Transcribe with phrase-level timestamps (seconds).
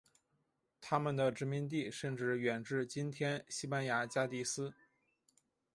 [0.81, 4.73] 他们的殖民地甚至远至今天西班牙加的斯。